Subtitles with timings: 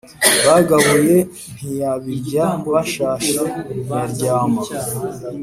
[0.47, 1.17] Bagabuye
[1.55, 3.41] ntiyabiryaBashashe
[3.85, 4.61] ntiyaryama